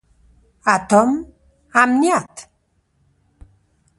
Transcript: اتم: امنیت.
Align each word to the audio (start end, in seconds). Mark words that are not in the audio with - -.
اتم: 0.73 1.09
امنیت. 1.81 2.35